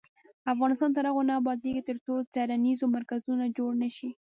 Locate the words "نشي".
3.83-4.09